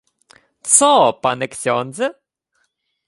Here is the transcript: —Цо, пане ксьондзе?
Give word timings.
—Цо, 0.73 0.91
пане 1.23 1.47
ксьондзе? 1.51 2.07